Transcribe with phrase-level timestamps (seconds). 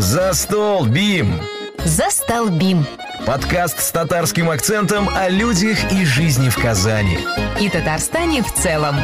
[0.00, 1.40] За стол, Бим!
[1.84, 2.86] Застолбим.
[3.26, 7.18] Подкаст с татарским акцентом о людях и жизни в Казани.
[7.60, 8.94] И Татарстане в целом.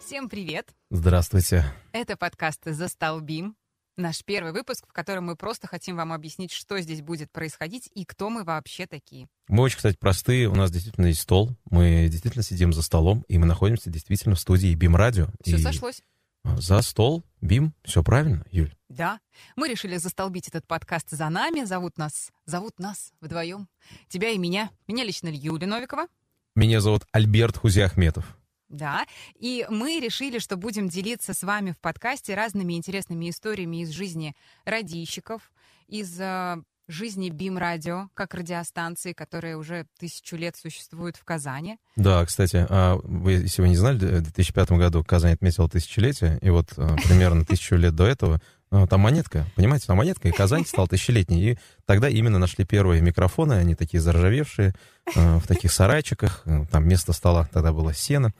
[0.00, 0.70] Всем привет!
[0.90, 1.66] Здравствуйте.
[1.92, 3.54] Это подкаст «Застолбим».
[3.98, 8.06] Наш первый выпуск, в котором мы просто хотим вам объяснить, что здесь будет происходить и
[8.06, 9.28] кто мы вообще такие.
[9.48, 10.48] Мы очень, кстати, простые.
[10.48, 11.50] У нас действительно есть стол.
[11.70, 15.26] Мы действительно сидим за столом, и мы находимся действительно в студии Бим Радио.
[15.44, 16.02] Все И сошлось?
[16.44, 18.74] За стол, Бим, все правильно, Юль.
[18.88, 19.20] Да.
[19.56, 21.64] Мы решили застолбить этот подкаст за нами.
[21.64, 23.68] Зовут нас, зовут нас вдвоем.
[24.08, 24.70] Тебя и меня.
[24.86, 26.06] Меня лично Юлия Новикова.
[26.54, 28.36] Меня зовут Альберт Хузиахметов.
[28.68, 29.06] Да,
[29.38, 34.34] и мы решили, что будем делиться с вами в подкасте разными интересными историями из жизни
[34.64, 35.52] радищиков,
[35.88, 41.78] из э, жизни БИМ Радио, как радиостанции, которая уже тысячу лет существует в Казани.
[41.96, 46.50] Да, кстати, а вы, если вы не знали, в 2005 году Казань отметила тысячелетие, и
[46.50, 50.66] вот а, примерно тысячу лет до этого а, там монетка, понимаете, там монетка, и Казань
[50.66, 51.52] стала тысячелетней.
[51.52, 54.74] И тогда именно нашли первые микрофоны, они такие заржавевшие,
[55.14, 58.32] в таких сарайчиках, там вместо стола тогда было сено.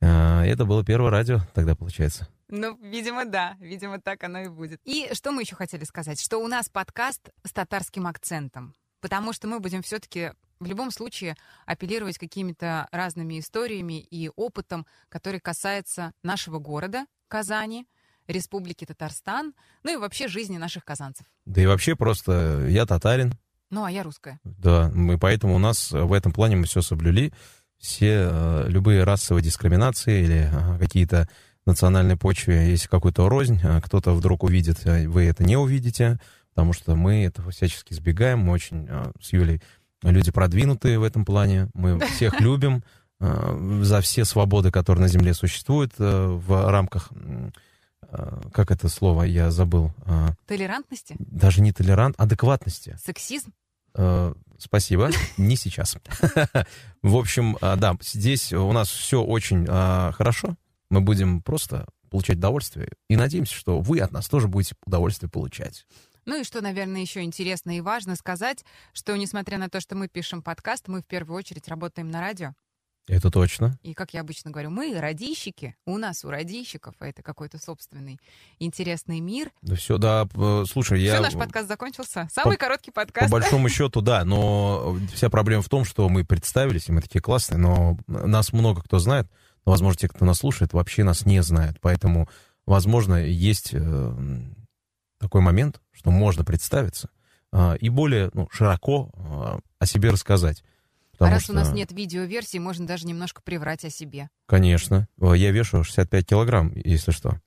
[0.00, 2.28] Это было первое радио тогда, получается.
[2.48, 4.80] Ну, видимо, да, видимо, так оно и будет.
[4.84, 6.20] И что мы еще хотели сказать?
[6.20, 11.36] Что у нас подкаст с татарским акцентом, потому что мы будем все-таки в любом случае
[11.66, 17.86] апеллировать какими-то разными историями и опытом, который касается нашего города, Казани,
[18.26, 21.26] Республики Татарстан, ну и вообще жизни наших казанцев.
[21.44, 23.32] Да и вообще просто я татарин,
[23.70, 24.40] Ну, а я русская.
[24.44, 27.32] да, мы поэтому у нас в этом плане мы все соблюли,
[27.78, 31.28] все э, любые расовые дискриминации или э, какие-то
[31.68, 36.18] национальной почве, если какую-то рознь, а кто-то вдруг увидит, а вы это не увидите,
[36.50, 39.62] потому что мы этого всячески избегаем, мы очень э, с Юлей
[40.02, 42.82] люди продвинутые в этом плане, мы всех любим
[43.20, 49.22] э, за все свободы, которые на Земле существуют э, в рамках, э, как это слово,
[49.22, 51.16] я забыл, э, Толерантности?
[51.18, 52.96] даже не толерант, адекватности.
[53.04, 53.52] Сексизм?
[53.94, 55.96] Э, Спасибо, не сейчас.
[57.02, 60.56] В общем, а, да, здесь у нас все очень а, хорошо.
[60.90, 62.92] Мы будем просто получать удовольствие.
[63.08, 65.86] И надеемся, что вы от нас тоже будете удовольствие получать.
[66.24, 70.08] Ну и что, наверное, еще интересно и важно сказать, что несмотря на то, что мы
[70.08, 72.54] пишем подкаст, мы в первую очередь работаем на радио.
[73.06, 73.78] Это точно.
[73.82, 78.20] И, как я обычно говорю, мы радищики, у нас, у радищиков, а это какой-то собственный
[78.58, 79.50] интересный мир.
[79.62, 80.28] Да все, да,
[80.70, 81.20] слушай, Все, я...
[81.22, 82.28] наш подкаст закончился.
[82.30, 83.30] Самый короткий подкаст.
[83.30, 87.22] По большому счету, да, но вся проблема в том, что мы представились, и мы такие
[87.22, 89.26] классные, но нас много кто знает,
[89.70, 91.78] возможно, те, кто нас слушает, вообще нас не знают.
[91.80, 92.28] Поэтому,
[92.66, 94.14] возможно, есть э,
[95.18, 97.10] такой момент, что можно представиться
[97.52, 100.62] э, и более ну, широко э, о себе рассказать.
[101.14, 104.30] А Потому раз что, у нас нет видеоверсии, можно даже немножко приврать о себе.
[104.46, 107.40] Конечно, я вешу 65 килограмм, если что.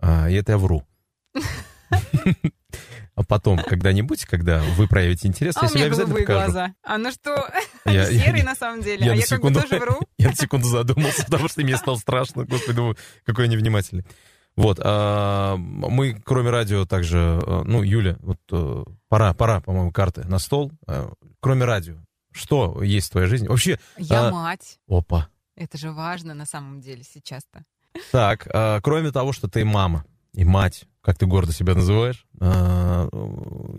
[0.00, 0.84] А, и это я вру.
[3.18, 6.38] А потом, когда-нибудь, когда вы проявите интерес, А я меня обязательно покажу.
[6.38, 6.74] глаза.
[6.84, 7.50] А ну что,
[7.86, 10.00] Я- они серые на самом деле, Я а я как бы секунду- тоже вру.
[10.18, 12.44] Я на секунду задумался, потому что мне стало страшно.
[12.44, 14.04] Господи, думаю, какой я невнимательный.
[14.56, 20.24] Вот, а, мы, кроме радио, также, а, ну, Юля, вот э, пора, пора, по-моему, карты
[20.24, 20.72] на стол.
[20.86, 21.94] А, Кроме радио,
[22.32, 23.46] что есть в твоей жизни?
[23.46, 24.30] Вообще, Я А.
[24.32, 24.80] мать.
[24.88, 25.28] опа.
[25.54, 27.64] Это же важно на самом деле сейчас-то.
[28.10, 30.04] Так, а, кроме того, что ты мама
[30.38, 33.08] и мать, как ты гордо себя называешь, а,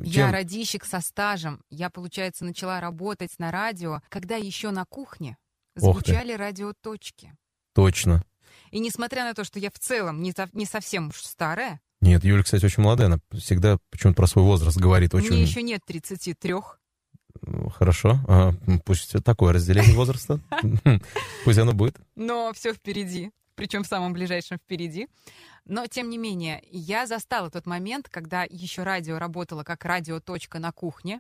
[0.04, 1.62] Я радищик со стажем.
[1.70, 5.38] Я, получается, начала работать на радио, когда еще на кухне
[5.78, 7.34] звучали радиоточки.
[7.74, 8.26] Точно.
[8.72, 12.44] И несмотря на то, что я в целом не, не совсем уж старая, Нет, Юля,
[12.44, 16.56] кстати, очень молодая, она всегда почему-то про свой возраст говорит очень мне еще нет 33,
[17.74, 18.20] хорошо.
[18.28, 18.52] А,
[18.84, 20.42] Пусть такое разделение возраста.
[21.46, 21.96] Пусть оно будет.
[22.18, 23.32] но все впереди.
[23.60, 25.10] Причем в самом ближайшем впереди.
[25.66, 30.72] Но, тем не менее, я застала тот момент, когда еще радио работало как радиоточка на
[30.72, 31.20] кухне.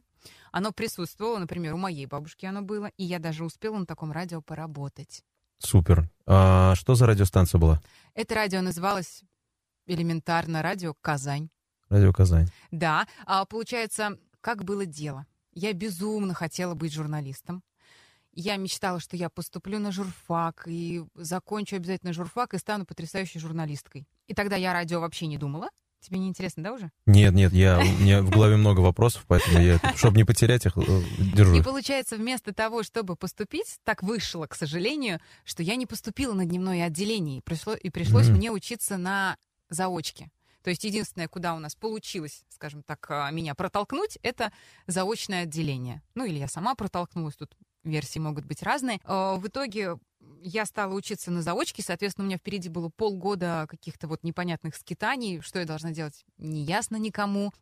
[0.53, 4.41] Оно присутствовало, например, у моей бабушки оно было, и я даже успела на таком радио
[4.41, 5.25] поработать.
[5.57, 6.09] Супер.
[6.25, 7.81] А что за радиостанция была?
[8.13, 9.23] Это радио называлось
[9.85, 11.49] элементарно радио «Казань».
[11.89, 12.47] Радио Казань.
[12.71, 15.25] Да, а получается, как было дело?
[15.51, 17.63] Я безумно хотела быть журналистом.
[18.41, 24.07] Я мечтала, что я поступлю на журфак и закончу обязательно журфак и стану потрясающей журналисткой.
[24.27, 25.67] И тогда я радио вообще не думала.
[25.99, 26.89] Тебе не интересно, да, уже?
[27.05, 30.77] Нет, нет, я, у меня в голове много вопросов, поэтому я, чтобы не потерять их,
[30.77, 30.81] э,
[31.35, 31.53] держу.
[31.53, 36.45] И получается, вместо того, чтобы поступить, так вышло, к сожалению, что я не поступила на
[36.45, 37.39] дневное отделение.
[37.39, 39.35] И, пришло, и пришлось мне учиться на
[39.69, 40.31] заочке.
[40.63, 44.53] То есть единственное, куда у нас получилось, скажем так, а, меня протолкнуть, это
[44.87, 46.01] заочное отделение.
[46.15, 47.53] Ну или я сама протолкнулась, тут
[47.83, 48.99] версии могут быть разные.
[49.05, 49.97] Э, в итоге
[50.41, 55.41] я стала учиться на заочке, соответственно, у меня впереди было полгода каких-то вот непонятных скитаний,
[55.41, 57.53] что я должна делать, неясно никому,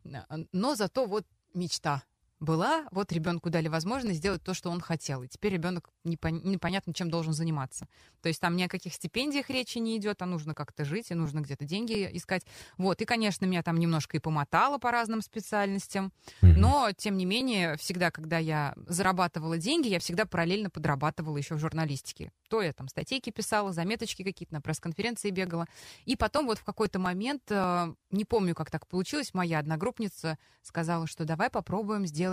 [0.52, 2.02] но зато вот мечта
[2.40, 5.22] была, вот ребенку дали возможность сделать то, что он хотел.
[5.22, 7.88] И теперь ребенок непон- непонятно, чем должен заниматься.
[8.22, 11.14] То есть там ни о каких стипендиях речи не идет, а нужно как-то жить, и
[11.14, 12.46] нужно где-то деньги искать.
[12.76, 16.12] Вот, и, конечно, меня там немножко и помотало по разным специальностям.
[16.42, 16.52] Mm-hmm.
[16.56, 21.58] Но, тем не менее, всегда, когда я зарабатывала деньги, я всегда параллельно подрабатывала еще в
[21.58, 22.32] журналистике.
[22.48, 25.66] То я там статейки писала, заметочки какие-то на пресс-конференции бегала.
[26.04, 31.06] И потом вот в какой-то момент, э, не помню, как так получилось, моя одногруппница сказала,
[31.06, 32.27] что давай попробуем сделать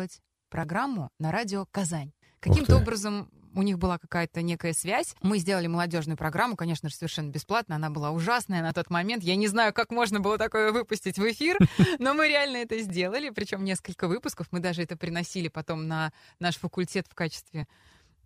[0.50, 2.12] программу на радио «Казань».
[2.39, 5.15] Каким-то образом у них была какая-то некая связь.
[5.21, 7.75] Мы сделали молодежную программу, конечно же, совершенно бесплатно.
[7.75, 9.24] Она была ужасная на тот момент.
[9.24, 11.57] Я не знаю, как можно было такое выпустить в эфир,
[12.00, 13.30] но мы реально это сделали.
[13.30, 14.47] Причем несколько выпусков.
[14.51, 17.68] Мы даже это приносили потом на наш факультет в качестве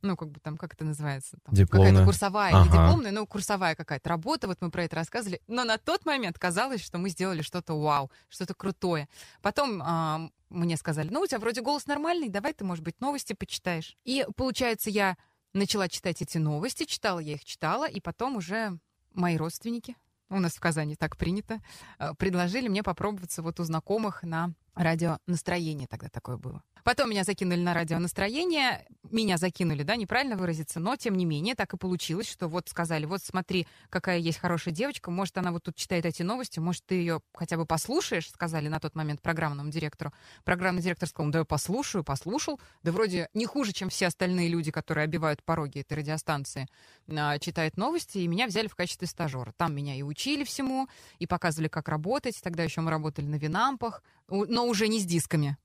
[0.02, 1.38] ну, как бы там, как это называется?
[1.44, 2.64] Там, какая-то курсовая, ага.
[2.64, 5.42] не дипломная, но курсовая какая-то работа, вот мы про это рассказывали.
[5.48, 9.10] Но на тот момент казалось, что мы сделали что-то вау, что-то крутое.
[9.42, 13.34] Потом а, мне сказали, ну, у тебя вроде голос нормальный, давай ты, может быть, новости
[13.34, 13.96] почитаешь.
[14.04, 15.18] И, получается, я
[15.54, 18.78] начала читать эти новости, читала я их, читала, и потом уже
[19.14, 19.96] мои родственники,
[20.30, 21.60] у нас в Казани так принято,
[21.98, 26.64] а, предложили мне попробоваться вот у знакомых на радио настроение тогда такое было.
[26.84, 28.86] Потом меня закинули на радио настроение.
[29.12, 33.06] Меня закинули, да, неправильно выразиться, но тем не менее так и получилось, что вот сказали,
[33.06, 36.96] вот смотри, какая есть хорошая девочка, может, она вот тут читает эти новости, может, ты
[36.96, 40.14] ее хотя бы послушаешь, сказали на тот момент программному директору.
[40.44, 42.60] Программный директор сказал, да послушаю, послушал.
[42.84, 46.68] Да вроде не хуже, чем все остальные люди, которые обивают пороги этой радиостанции,
[47.10, 49.54] а, читают новости, и меня взяли в качестве стажера.
[49.58, 50.88] Там меня и учили всему,
[51.18, 52.40] и показывали, как работать.
[52.42, 55.58] Тогда еще мы работали на Винампах, но уже не с дисками.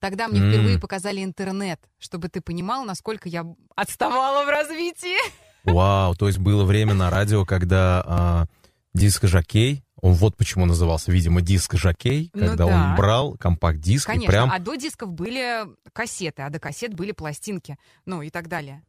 [0.00, 3.44] Тогда мне впервые показали интернет, чтобы ты понимал, насколько я
[3.74, 5.16] отставала в развитии.
[5.64, 8.46] Вау, то есть было время на радио, когда а,
[8.92, 12.74] диск-жокей, он вот почему назывался, видимо, диск-жокей, ну, когда да.
[12.74, 14.50] он брал компакт-диск Конечно, и прям...
[14.52, 15.64] а до дисков были
[15.94, 18.82] кассеты, а до кассет были пластинки, ну и так далее.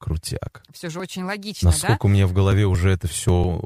[0.00, 0.62] Крутяк.
[0.72, 2.06] Все же очень логично, Насколько да?
[2.06, 3.60] у меня в голове уже это все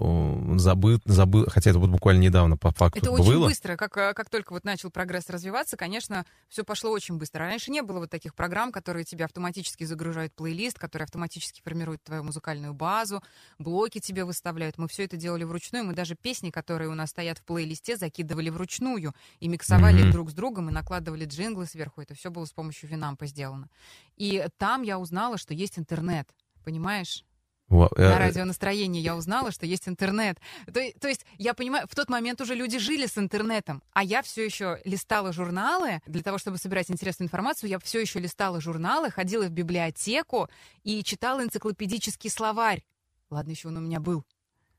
[0.57, 3.21] забыт, забыл, хотя это вот буквально недавно по факту Это было.
[3.21, 7.45] очень быстро, как, э, как только вот начал прогресс развиваться, конечно, все пошло очень быстро.
[7.45, 12.25] Раньше не было вот таких программ, которые тебе автоматически загружают плейлист, которые автоматически формируют твою
[12.25, 13.23] музыкальную базу,
[13.61, 14.77] блоки тебе выставляют.
[14.77, 18.51] Мы все это делали вручную, мы даже песни, которые у нас стоят в плейлисте, закидывали
[18.51, 20.11] вручную и миксовали mm-hmm.
[20.11, 22.01] друг с другом и накладывали джинглы сверху.
[22.01, 23.69] Это все было с помощью Винампа сделано.
[24.17, 26.24] И там я узнала, что есть интернет
[26.65, 27.25] понимаешь?
[27.71, 27.89] Wow.
[27.97, 30.39] На э, радионастроении я узнала, что есть интернет.
[30.67, 34.23] То, то есть, я понимаю, в тот момент уже люди жили с интернетом, а я
[34.23, 37.71] все еще листала журналы для того, чтобы собирать интересную информацию.
[37.71, 40.49] Я все еще листала журналы, ходила в библиотеку
[40.83, 42.85] и читала энциклопедический словарь.
[43.31, 44.25] Ладно, еще он у меня был.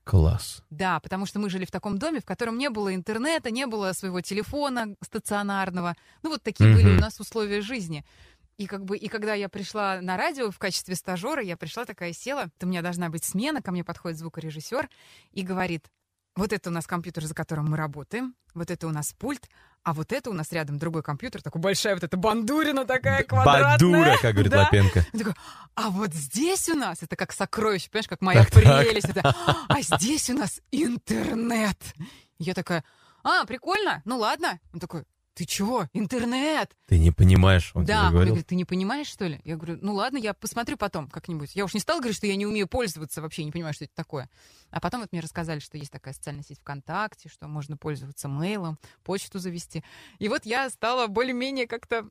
[0.05, 0.61] Класс.
[0.69, 3.91] Да, потому что мы жили в таком доме, в котором не было интернета, не было
[3.93, 5.95] своего телефона стационарного.
[6.21, 6.73] Ну, вот такие mm-hmm.
[6.75, 8.05] были у нас условия жизни.
[8.57, 12.13] И как бы, и когда я пришла на радио в качестве стажера, я пришла такая
[12.13, 14.89] села, у меня должна быть смена, ко мне подходит звукорежиссер
[15.33, 15.89] и говорит,
[16.35, 19.49] вот это у нас компьютер, за которым мы работаем, вот это у нас пульт,
[19.83, 23.77] а вот это у нас рядом другой компьютер, такой большая вот эта бандурина такая квадратная.
[23.77, 24.63] Бандура, как говорит да?
[24.63, 25.05] Лапенко.
[25.11, 25.33] такой,
[25.75, 29.13] а вот здесь у нас, это как сокровище, понимаешь, как моя так, прелесть.
[29.13, 29.17] Так.
[29.17, 29.35] Это,
[29.67, 31.77] а здесь у нас интернет.
[32.39, 32.83] Я такая,
[33.23, 34.59] а, прикольно, ну ладно.
[34.73, 35.03] Он такой,
[35.35, 35.87] ты чего?
[35.93, 36.71] Интернет!
[36.87, 38.33] Ты не понимаешь, он да, тебе говорил?
[38.33, 39.41] говорит, ты не понимаешь, что ли?
[39.43, 41.55] Я говорю, ну ладно, я посмотрю потом как-нибудь.
[41.55, 43.93] Я уж не стала говорить, что я не умею пользоваться вообще, не понимаю, что это
[43.95, 44.29] такое.
[44.71, 48.79] А потом вот мне рассказали, что есть такая социальная сеть ВКонтакте, что можно пользоваться мейлом,
[49.03, 49.83] почту завести.
[50.19, 52.07] И вот я стала более-менее как-то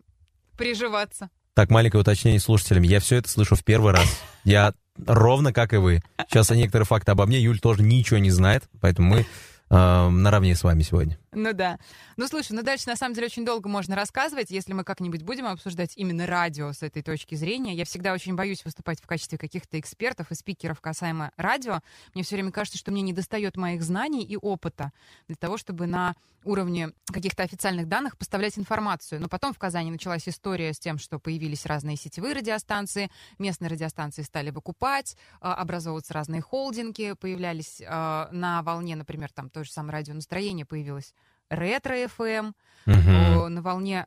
[0.59, 1.31] приживаться.
[1.55, 2.83] Так, маленькое уточнение слушателям.
[2.83, 4.07] Я все это слышу в первый раз.
[4.45, 4.75] Я
[5.07, 6.03] ровно как и вы.
[6.29, 7.41] Сейчас некоторые факты обо мне.
[7.41, 9.27] Юль тоже ничего не знает, поэтому мы
[9.71, 11.19] э, наравне с вами сегодня.
[11.33, 11.79] Ну да.
[12.17, 15.47] Ну слушай, ну дальше на самом деле очень долго можно рассказывать, если мы как-нибудь будем
[15.47, 17.75] обсуждать именно радио с этой точки зрения.
[17.75, 21.81] Я всегда очень боюсь выступать в качестве каких-то экспертов и спикеров касаемо радио.
[22.15, 24.93] Мне все время кажется, что мне не достает моих знаний и опыта
[25.27, 29.21] для того, чтобы на уровне каких-то официальных данных поставлять информацию.
[29.21, 34.23] Но потом в Казани началась история с тем, что появились разные сетевые радиостанции, местные радиостанции
[34.23, 40.01] стали выкупать, а, образовываться разные холдинги, появлялись а, на волне, например, там то же самое
[40.01, 41.15] радионастроение появилось
[41.49, 42.53] ретро-FM.
[42.87, 43.49] Угу.
[43.49, 44.07] На волне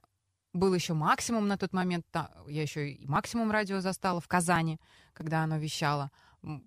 [0.53, 2.05] был еще максимум на тот момент.
[2.47, 4.79] Я еще и максимум радио застала в Казани,
[5.13, 6.11] когда оно вещало.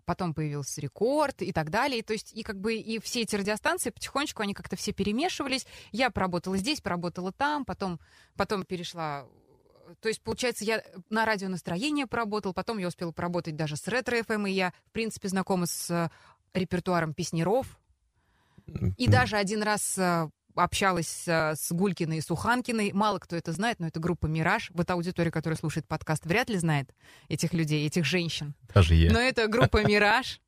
[0.04, 2.02] Потом появился рекорд и так далее.
[2.02, 5.66] То есть и как бы и все эти радиостанции потихонечку они как-то все перемешивались.
[5.92, 8.00] Я поработала здесь, поработала там, потом,
[8.36, 9.26] потом перешла
[10.00, 14.46] то есть, получается, я на радио настроение поработал, потом я успела поработать даже с ретро-FM,
[14.46, 16.10] и я, в принципе, знакома с э,
[16.54, 17.78] репертуаром Песняров.
[18.96, 22.92] И даже один раз э, общалась э, с Гулькиной и Суханкиной.
[22.92, 24.70] Мало кто это знает, но это группа «Мираж».
[24.74, 26.94] Вот аудитория, которая слушает подкаст, вряд ли знает
[27.28, 28.54] этих людей, этих женщин.
[28.74, 29.12] Даже я.
[29.12, 30.40] Но это группа «Мираж».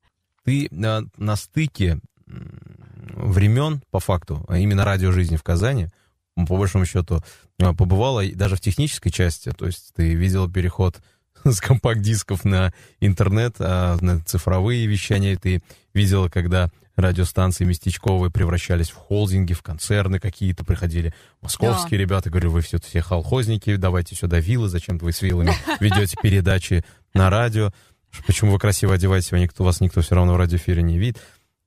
[0.43, 5.87] Ты на, на стыке времен, по факту, а именно радио жизни в Казани,
[6.35, 7.21] по большому счету,
[7.57, 9.51] побывала даже в технической части.
[9.51, 11.01] То есть ты видел переход
[11.43, 15.37] с компакт-дисков на интернет, а, на цифровые вещания.
[15.37, 15.61] Ты
[15.93, 22.03] видела, когда радиостанции местечковые превращались в холдинги, в концерны какие-то, приходили московские да.
[22.03, 26.83] ребята, говорю, вы все, все холхозники, давайте сюда вилы, зачем вы с вилами ведете передачи
[27.13, 27.71] на радио,
[28.27, 31.19] почему вы красиво одеваете, никто, вас никто все равно в радиоэфире не видит.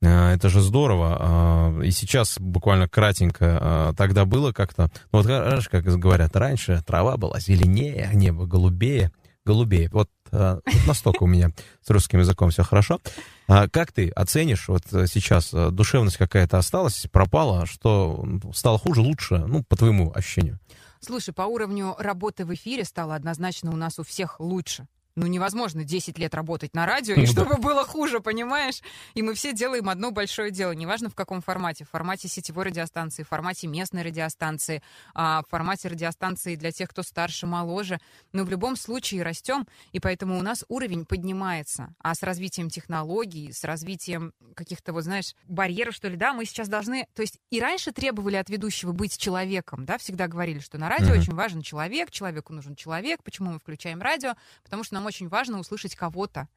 [0.03, 1.17] А, это же здорово.
[1.19, 4.91] А, и сейчас буквально кратенько а, тогда было как-то...
[5.11, 9.11] Ну, вот как говорят, раньше трава была зеленее, небо голубее,
[9.47, 9.89] голубее.
[9.91, 11.51] Вот, вот настолько у меня
[11.81, 12.99] с русским языком все хорошо.
[13.47, 18.23] Как ты оценишь вот сейчас душевность какая-то осталась, пропала, что
[18.53, 20.59] стало хуже, лучше, ну, по твоему ощущению?
[20.99, 25.83] Слушай, по уровню работы в эфире стало однозначно у нас у всех лучше ну, невозможно
[25.83, 27.61] 10 лет работать на радио, и ну, чтобы да.
[27.61, 28.81] было хуже, понимаешь?
[29.15, 31.85] И мы все делаем одно большое дело, неважно в каком формате.
[31.85, 34.83] В формате сетевой радиостанции, в формате местной радиостанции,
[35.15, 37.99] а, в формате радиостанции для тех, кто старше, моложе.
[38.31, 41.95] Но в любом случае растем, и поэтому у нас уровень поднимается.
[41.97, 46.69] А с развитием технологий, с развитием каких-то, вот знаешь, барьеров, что ли, да, мы сейчас
[46.69, 47.07] должны...
[47.15, 51.15] То есть и раньше требовали от ведущего быть человеком, да, всегда говорили, что на радио
[51.15, 51.19] mm-hmm.
[51.19, 53.23] очень важен человек, человеку нужен человек.
[53.23, 54.35] Почему мы включаем радио?
[54.63, 56.47] Потому что нам очень важно услышать кого-то,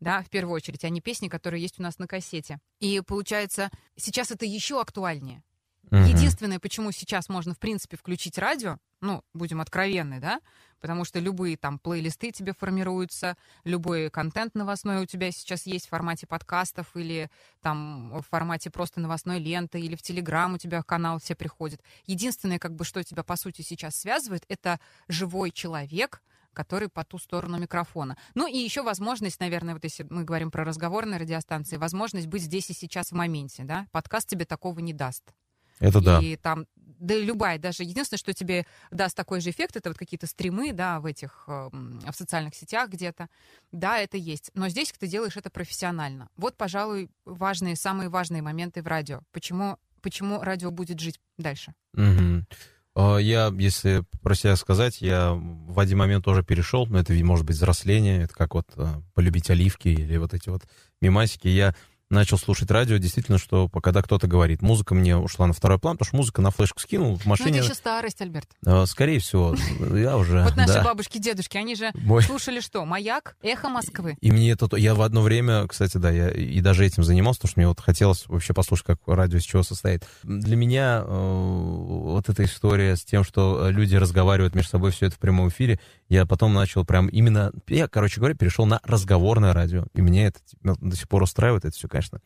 [0.00, 2.60] да, в первую очередь, а не песни, которые есть у нас на кассете.
[2.78, 5.42] И получается, сейчас это еще актуальнее.
[5.90, 6.06] Uh-huh.
[6.06, 10.40] Единственное, почему сейчас можно, в принципе, включить радио, ну, будем откровенны, да,
[10.80, 15.88] потому что любые там плейлисты тебе формируются, любой контент новостной у тебя сейчас есть в
[15.88, 17.28] формате подкастов или
[17.60, 21.82] там в формате просто новостной ленты или в Телеграм у тебя канал все приходят.
[22.06, 27.18] Единственное, как бы, что тебя, по сути, сейчас связывает, это живой человек, который по ту
[27.18, 28.16] сторону микрофона.
[28.34, 32.70] Ну и еще возможность, наверное, вот если мы говорим про разговорные радиостанции, возможность быть здесь
[32.70, 33.86] и сейчас в моменте, да?
[33.92, 35.32] Подкаст тебе такого не даст.
[35.80, 36.20] Это да.
[36.20, 40.26] И там, да любая, даже единственное, что тебе даст такой же эффект, это вот какие-то
[40.26, 43.28] стримы, да, в этих, эм, в социальных сетях где-то.
[43.72, 44.50] Да, это есть.
[44.54, 46.28] Но здесь ты делаешь это профессионально.
[46.36, 49.22] Вот, пожалуй, важные, самые важные моменты в радио.
[49.32, 51.72] Почему, почему радио будет жить дальше?
[51.94, 52.44] Угу.
[52.94, 57.46] А, я, если про себя сказать, я в один момент тоже перешел, но это может
[57.46, 60.62] быть взросление, это как вот а, полюбить оливки или вот эти вот
[61.00, 61.48] мимасики.
[61.48, 61.74] Я
[62.10, 66.08] начал слушать радио, действительно, что когда кто-то говорит, музыка мне ушла на второй план, потому
[66.08, 67.50] что музыка на флешку скинул в машине.
[67.50, 68.48] Ну, это еще старость, Альберт.
[68.66, 69.54] А, скорее всего,
[69.96, 70.42] я уже...
[70.42, 71.92] Вот наши бабушки, дедушки, они же
[72.26, 72.84] слушали что?
[72.84, 74.16] «Маяк», «Эхо Москвы».
[74.20, 74.68] И мне это...
[74.76, 77.80] Я в одно время, кстати, да, я и даже этим занимался, потому что мне вот
[77.80, 80.04] хотелось вообще послушать, как радио из чего состоит.
[80.22, 85.16] Для меня э, вот эта история с тем, что люди разговаривают между собой, все это
[85.16, 85.78] в прямом эфире,
[86.10, 87.52] я потом начал прям именно...
[87.68, 89.86] Я, короче говоря, перешел на разговорное радио.
[89.94, 92.20] И мне это ну, до сих пор устраивает это все, конечно,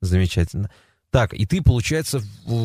[0.00, 0.70] замечательно.
[1.10, 2.22] Так, и ты, получается,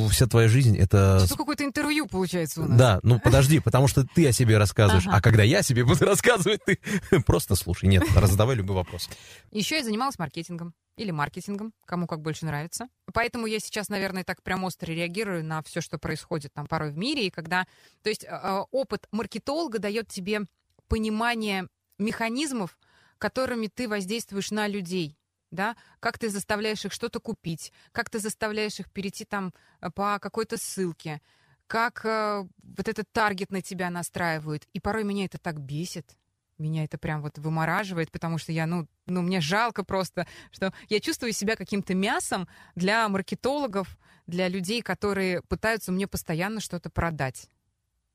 [0.10, 1.26] вся твоя жизнь это...
[1.26, 2.78] Что какое-то интервью получается у нас.
[2.78, 5.18] Да, ну подожди, потому что ты о себе рассказываешь, ага.
[5.18, 6.80] а когда я себе буду рассказывать, ты
[7.26, 7.88] просто слушай.
[7.90, 9.10] Нет, задавай любой вопрос.
[9.52, 12.88] Еще я занималась маркетингом или маркетингом, кому как больше нравится.
[13.14, 16.98] Поэтому я сейчас, наверное, так прям остро реагирую на все, что происходит там порой в
[16.98, 17.66] мире, и когда...
[18.04, 20.42] То есть э, опыт маркетолога дает тебе
[20.92, 21.70] понимание
[22.00, 22.78] механизмов,
[23.18, 25.18] которыми ты воздействуешь на людей
[25.52, 30.18] да, как ты заставляешь их что-то купить, как ты заставляешь их перейти там э, по
[30.20, 31.22] какой-то ссылке,
[31.68, 34.66] как э, вот этот таргет на тебя настраивают.
[34.72, 36.16] И порой меня это так бесит,
[36.58, 41.02] меня это прям вот вымораживает, потому что я, ну, ну, мне жалко просто, что я
[41.02, 47.50] чувствую себя каким-то мясом для маркетологов, для людей, которые пытаются мне постоянно что-то продать.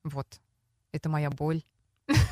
[0.04, 0.40] Вот.
[0.92, 1.62] Это моя боль.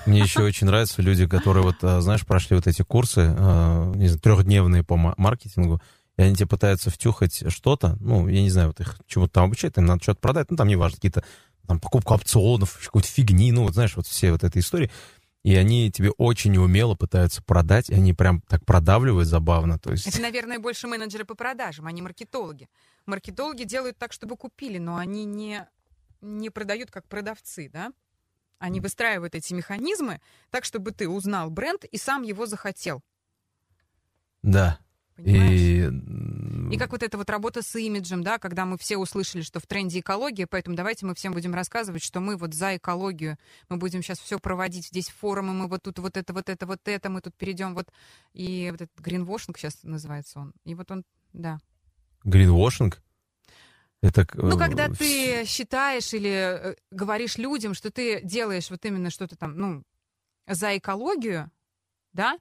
[0.07, 4.09] Мне еще очень нравятся люди, которые вот, а, знаешь, прошли вот эти курсы, а, не
[4.09, 5.81] знаю, трехдневные по маркетингу,
[6.16, 9.76] и они тебе пытаются втюхать что-то, ну, я не знаю, вот их чему-то там обучать,
[9.76, 11.25] им надо что-то продать, ну, там неважно, какие-то
[11.66, 14.90] там покупка опционов, какой-то фигни, ну, вот знаешь, вот все вот этой истории.
[15.43, 19.78] И они тебе очень неумело пытаются продать, и они прям так продавливают забавно.
[19.78, 20.07] То есть...
[20.07, 22.69] Это, наверное, больше менеджеры по продажам, а не маркетологи.
[23.04, 25.66] Маркетологи делают так, чтобы купили, но они не,
[26.23, 27.93] не продают как продавцы, да?
[28.58, 30.20] Они выстраивают эти механизмы
[30.50, 33.02] так, чтобы ты узнал бренд и сам его захотел.
[34.42, 34.78] Да.
[35.16, 35.61] Понимаешь?
[35.61, 39.61] И И как вот эта вот работа с имиджем, да, когда мы все услышали, что
[39.61, 43.76] в тренде экология, поэтому давайте мы всем будем рассказывать, что мы вот за экологию, мы
[43.76, 47.11] будем сейчас все проводить, здесь форумы, мы вот тут вот это, вот это, вот это,
[47.11, 47.88] мы тут перейдем вот,
[48.32, 51.58] и вот этот гринвошинг сейчас называется он, и вот он, да.
[52.25, 53.00] Гринвошинг?
[54.04, 59.34] Это, ну, когда ты считаешь или э, говоришь людям, что ты делаешь вот именно что-то
[59.34, 59.82] там, ну,
[60.46, 61.50] за экологию,
[62.12, 62.38] да,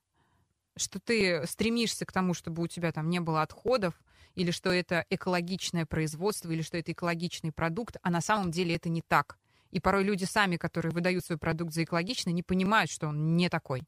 [0.75, 3.93] что ты стремишься к тому, чтобы у тебя там не было отходов,
[4.35, 8.89] или что это экологичное производство, или что это экологичный продукт, а на самом деле это
[8.89, 9.37] не так.
[9.71, 13.47] И порой люди сами, которые выдают свой продукт за экологичный, не понимают, что он не
[13.47, 13.83] такой.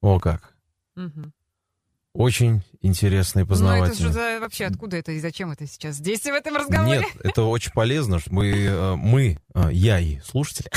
[0.00, 0.56] О, как.
[0.96, 1.30] Угу.
[2.16, 4.08] Очень интересно и познавательно.
[4.08, 7.00] Ну, это же вообще откуда это и зачем это сейчас здесь, в этом разговоре?
[7.00, 8.18] Нет, это очень полезно.
[8.30, 10.70] Мы, э, мы э, я и слушатели,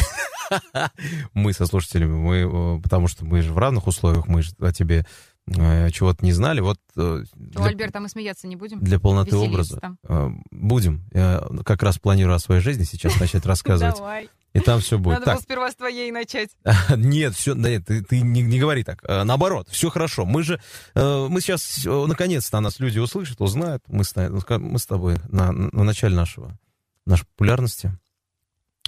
[1.33, 4.71] мы со слушателями, мы, э, потому что мы же в равных условиях, мы же о
[4.73, 5.05] тебе
[5.47, 6.59] чего-то не знали.
[6.59, 7.23] Вот, для,
[7.65, 8.81] Альберт, а мы смеяться не будем?
[8.81, 9.79] Для полноты образа.
[9.79, 10.43] Там.
[10.51, 11.05] Будем.
[11.11, 13.95] Я как раз планирую о своей жизни сейчас начать рассказывать.
[13.95, 14.29] Давай.
[14.53, 15.15] И там все будет.
[15.15, 15.35] Надо так.
[15.35, 16.49] было сперва с твоей начать.
[16.95, 19.03] Нет, все, нет, ты, ты не, не говори так.
[19.03, 20.25] Наоборот, все хорошо.
[20.25, 20.59] Мы же,
[20.95, 23.83] мы сейчас, наконец-то нас люди услышат, узнают.
[23.87, 26.57] Мы с, мы с тобой на, на начале нашего,
[27.05, 27.91] нашей популярности.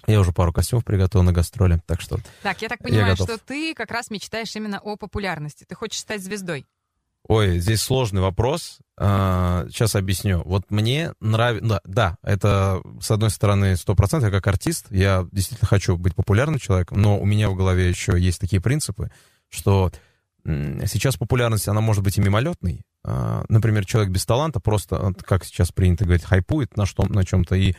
[0.07, 2.17] Я уже пару костюмов приготовил на гастроли, так что...
[2.41, 5.63] Так, я так понимаю, я что ты как раз мечтаешь именно о популярности.
[5.63, 6.65] Ты хочешь стать звездой.
[7.27, 8.79] Ой, здесь сложный вопрос.
[8.97, 10.41] А, сейчас объясню.
[10.45, 11.67] Вот мне нравится...
[11.67, 16.15] Да, да, это, с одной стороны, сто процентов, я как артист, я действительно хочу быть
[16.15, 19.11] популярным человеком, но у меня в голове еще есть такие принципы,
[19.49, 19.91] что
[20.43, 22.81] сейчас популярность, она может быть и мимолетной.
[23.03, 27.55] А, например, человек без таланта просто, как сейчас принято говорить, хайпует на, что, на чем-то
[27.55, 27.75] и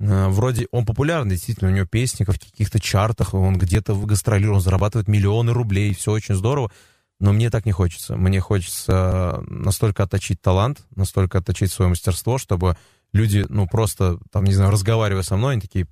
[0.00, 4.62] Э, вроде он популярный, действительно, у него песни в каких-то чартах, он где-то гастролирует, он
[4.62, 6.70] зарабатывает миллионы рублей, все очень здорово,
[7.18, 8.16] но мне так не хочется.
[8.16, 12.76] Мне хочется настолько отточить талант, настолько отточить свое мастерство, чтобы
[13.12, 15.86] люди, ну, просто, там, не знаю, разговаривая со мной, они такие,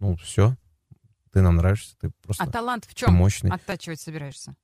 [0.00, 0.56] ну, все,
[1.32, 3.50] ты нам нравишься, ты просто А талант в чем мощный.
[3.50, 4.56] оттачивать собираешься?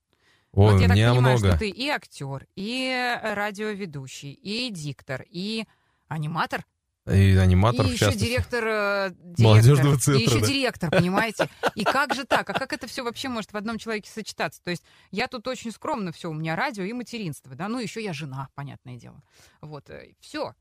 [0.53, 1.51] Ой, вот я так понимаю, много.
[1.51, 5.65] что ты и актер, и радиоведущий, и диктор, и
[6.09, 6.65] аниматор.
[7.07, 9.45] И аниматор, и в еще директор, э, директор.
[9.45, 10.47] Молодежного центра, И еще да.
[10.47, 11.49] директор, понимаете?
[11.75, 12.51] И как же так?
[12.51, 14.63] А как это все вообще может в одном человеке сочетаться?
[14.63, 18.05] То есть я тут очень скромно все, у меня радио и материнство, да, ну еще
[18.05, 19.23] я жена, понятное дело.
[19.63, 20.53] Вот, э, все.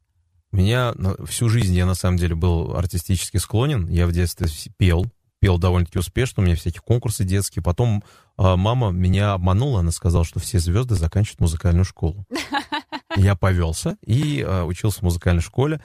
[0.51, 0.93] Меня
[1.25, 3.87] всю жизнь я на самом деле был артистически склонен.
[3.87, 5.05] Я в детстве пел,
[5.39, 7.61] пел довольно-таки успешно, у меня всякие конкурсы детские.
[7.61, 8.03] Потом
[8.37, 12.25] э, мама меня обманула, она сказала, что все звезды заканчивают музыкальную школу.
[13.15, 15.81] Я повелся и э, учился в музыкальной школе.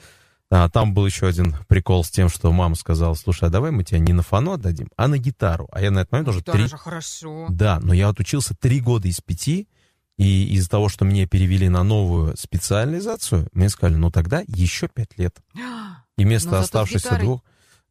[0.51, 3.83] А, там был еще один прикол с тем, что мама сказала, слушай, а давай мы
[3.83, 5.67] тебя не на фано отдадим, а на гитару.
[5.71, 6.67] А я на этот момент уже три...
[6.67, 7.47] же хорошо.
[7.49, 9.67] Да, но я отучился три года из пяти,
[10.17, 15.17] и из-за того, что мне перевели на новую специализацию, мне сказали, ну тогда еще пять
[15.17, 15.35] лет.
[16.17, 17.41] И вместо оставшихся двух...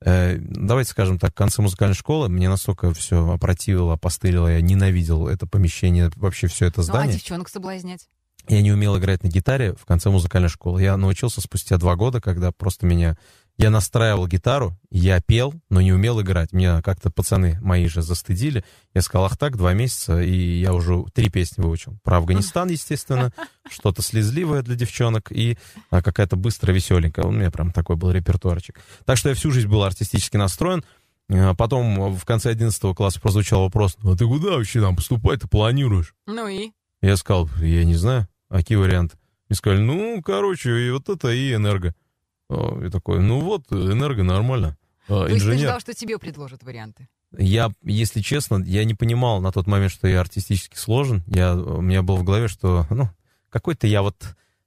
[0.01, 5.29] Э, давайте скажем так, в конце музыкальной школы мне настолько все опротивило, постылило, я ненавидел
[5.29, 7.13] это помещение, вообще все это здание.
[7.13, 8.09] Ну, а девчонок соблазнять?
[8.49, 10.83] Я не умел играть на гитаре в конце музыкальной школы.
[10.83, 13.17] Я научился спустя два года, когда просто меня...
[13.57, 16.53] Я настраивал гитару, я пел, но не умел играть.
[16.53, 18.65] Меня как-то пацаны мои же застыдили.
[18.95, 21.97] Я сказал, ах так, два месяца, и я уже три песни выучил.
[22.03, 23.33] Про Афганистан, естественно,
[23.71, 25.57] что-то слезливое для девчонок и
[25.91, 27.27] а, какая-то быстрая, веселенькая.
[27.27, 28.81] У меня прям такой был репертуарчик.
[29.05, 30.85] Так что я всю жизнь был артистически настроен.
[31.31, 35.47] А потом в конце 11 класса прозвучал вопрос, ну а ты куда вообще там поступать-то
[35.47, 36.15] планируешь?
[36.27, 36.73] Ну и?
[37.03, 38.27] Я сказал, я не знаю.
[38.55, 39.17] А какие варианты?
[39.49, 41.93] Мне сказали, ну, короче, и вот это, и энерго.
[42.49, 44.79] И такой, ну вот, энерго нормально.
[45.09, 47.09] А, То есть ты ждал, что тебе предложат варианты?
[47.37, 51.25] Я, если честно, я не понимал на тот момент, что я артистически сложен.
[51.27, 53.09] Я, у меня было в голове, что, ну,
[53.51, 54.15] какой-то я вот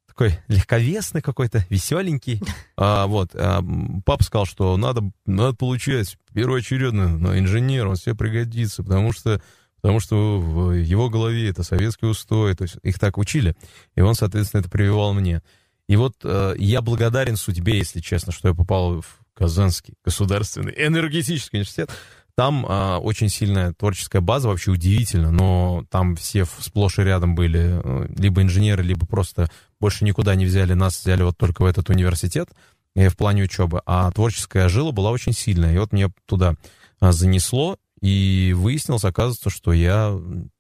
[0.06, 2.42] такой легковесный какой-то, веселенький.
[2.80, 3.64] А, вот, а,
[4.06, 9.42] папа сказал, что надо, надо получать первоочередно на инженера, он себе пригодится, потому что
[9.88, 13.56] потому что в его голове это советский устой, то есть их так учили,
[13.96, 15.42] и он, соответственно, это прививал мне.
[15.88, 21.60] И вот э, я благодарен судьбе, если честно, что я попал в Казанский государственный энергетический
[21.60, 21.90] университет.
[22.36, 27.80] Там э, очень сильная творческая база, вообще удивительно, но там все сплошь и рядом были
[27.82, 31.90] э, либо инженеры, либо просто больше никуда не взяли нас, взяли вот только в этот
[31.90, 32.50] университет
[32.94, 33.82] э, в плане учебы.
[33.86, 36.56] А творческая жила была очень сильная, и вот мне туда
[37.00, 40.18] э, занесло, и выяснилось, оказывается, что я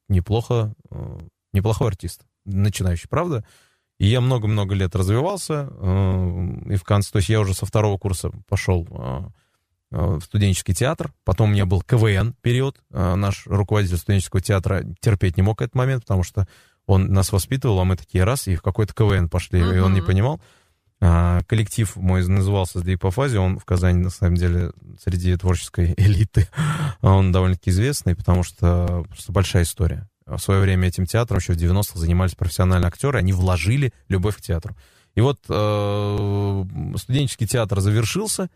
[0.09, 1.19] неплохо, э,
[1.53, 3.45] неплохой артист, начинающий, правда?
[3.99, 7.97] И я много-много лет развивался, э, и в конце, то есть я уже со второго
[7.97, 9.21] курса пошел э,
[9.89, 15.43] в студенческий театр, потом у меня был КВН период, наш руководитель студенческого театра терпеть не
[15.43, 16.45] мог этот момент, потому что
[16.87, 19.77] он нас воспитывал, а мы такие раз, и в какой-то КВН пошли, uh-huh.
[19.77, 20.41] и он не понимал.
[20.99, 24.71] А, коллектив мой назывался «Сдвиг по фазе», он в Казани, на самом деле,
[25.03, 26.47] среди творческой элиты,
[27.01, 30.09] он довольно-таки известный, потому что просто большая история.
[30.25, 34.41] В свое время этим театром еще в 90-х занимались профессиональные актеры, они вложили любовь к
[34.41, 34.75] театру.
[35.15, 36.63] И вот э,
[36.97, 38.49] студенческий театр завершился,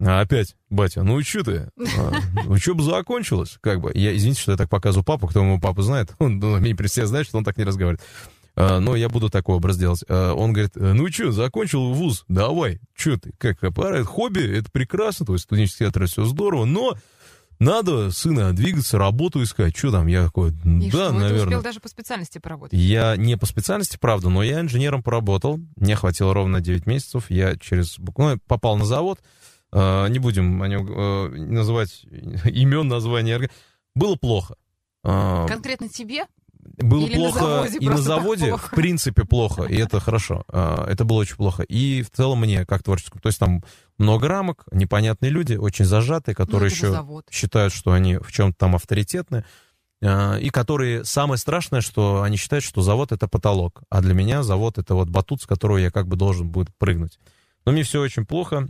[0.00, 1.68] а опять, батя, ну и что ты?
[1.96, 2.12] А,
[2.46, 3.92] учеба закончилась, как бы.
[3.94, 7.06] Я, извините, что я так показываю папу, кто ему папа знает, он ну, меня все
[7.06, 8.02] знает, что он так не разговаривает.
[8.54, 10.04] А, но я буду такой образ делать.
[10.08, 15.26] А, он говорит, ну что, закончил вуз, давай, что ты, как, пора, хобби, это прекрасно,
[15.26, 16.96] то есть студенческий театр, все здорово, но
[17.62, 19.76] надо, сына, двигаться, работу искать.
[19.76, 20.08] Что там?
[20.08, 21.38] Я такой, И да, что, наверное.
[21.38, 22.76] Ты успел даже по специальности поработать?
[22.76, 25.60] Я не по специальности, правда, но я инженером поработал.
[25.76, 27.26] Мне хватило ровно 9 месяцев.
[27.28, 27.98] Я через...
[27.98, 29.20] Ну, попал на завод.
[29.72, 32.04] Э, не будем о нем э, называть
[32.44, 33.48] имен, названия.
[33.94, 34.56] Было плохо.
[35.04, 36.26] Э, Конкретно тебе?
[36.78, 38.66] Было Или на плохо заводе и на заводе, плохо?
[38.66, 40.44] в принципе, плохо, и это хорошо.
[40.48, 41.62] А, Это было очень плохо.
[41.64, 43.62] И в целом мне, как творческому, то есть там
[43.98, 47.26] много рамок, непонятные люди, очень зажатые, которые Ну, же еще завод.
[47.30, 49.44] считают, что они в чем-то там авторитетны,
[50.04, 54.42] а, и которые, самое страшное, что они считают, что завод— это потолок, а для меня
[54.42, 57.18] завод— это вот батут, с которого я как бы должен будет прыгнуть.
[57.64, 58.68] Но мне все очень плохо.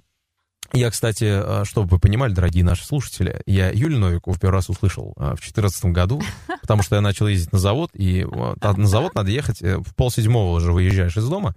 [0.75, 4.71] Я, кстати, а, чтобы вы понимали, дорогие наши слушатели, я Юлию Новикову в первый раз
[4.71, 6.23] услышал а, в 2014 году,
[6.63, 9.95] потому что я начал ездить на завод, и а на завод надо ехать э, в
[9.95, 11.55] полседьмого уже выезжаешь из дома,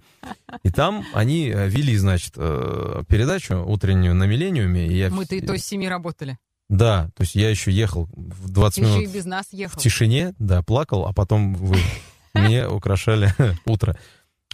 [0.62, 4.86] и там они э, вели, значит, э, передачу утреннюю на Миллениуме.
[4.86, 5.10] Я...
[5.10, 6.38] Мы-то и то с семи работали.
[6.68, 9.52] Да, то есть я еще ехал в 20 Ты еще минут и без нас в
[9.52, 9.80] ехал.
[9.80, 11.78] тишине, да, плакал, а потом вы
[12.34, 13.32] мне украшали
[13.64, 13.96] утро.